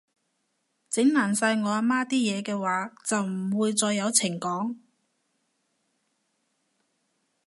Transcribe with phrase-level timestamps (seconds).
[0.89, 4.77] 整爛晒我阿媽啲嘢嘅話，就唔會再有情講